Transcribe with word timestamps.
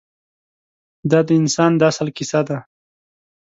دا 1.11 1.19
د 1.27 1.29
انسان 1.41 1.71
د 1.77 1.81
اصل 1.91 2.07
کیسه 2.17 2.41
ده. 2.47 2.57